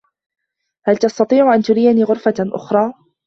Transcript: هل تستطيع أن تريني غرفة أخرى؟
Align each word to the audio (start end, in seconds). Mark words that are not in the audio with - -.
هل 0.85 0.97
تستطيع 0.97 1.55
أن 1.55 1.61
تريني 1.61 2.03
غرفة 2.03 2.33
أخرى؟ 2.39 2.93